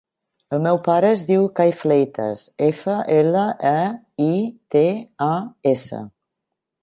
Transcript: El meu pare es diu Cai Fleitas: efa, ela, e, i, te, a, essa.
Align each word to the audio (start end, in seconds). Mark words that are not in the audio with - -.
El 0.55 0.61
meu 0.67 0.77
pare 0.85 1.09
es 1.15 1.25
diu 1.27 1.43
Cai 1.59 1.73
Fleitas: 1.81 2.41
efa, 2.69 2.95
ela, 3.19 3.45
e, 3.73 3.83
i, 4.29 4.33
te, 4.77 4.85
a, 5.27 5.31
essa. 5.75 6.03